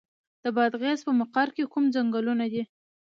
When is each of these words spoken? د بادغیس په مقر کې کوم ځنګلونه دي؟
د 0.43 0.45
بادغیس 0.55 0.99
په 1.07 1.11
مقر 1.19 1.47
کې 1.55 1.63
کوم 1.73 1.83
ځنګلونه 1.95 2.45
دي؟ 2.51 2.63